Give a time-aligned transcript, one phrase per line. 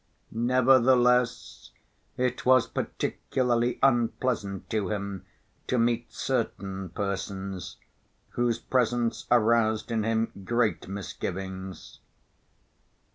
[0.31, 1.69] Nevertheless,
[2.17, 5.27] it was particularly unpleasant to him
[5.67, 7.77] to meet certain persons,
[8.29, 11.99] whose presence aroused in him great misgivings.